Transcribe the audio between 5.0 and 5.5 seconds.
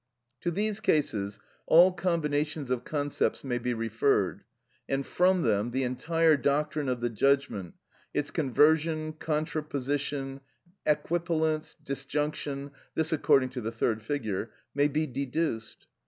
from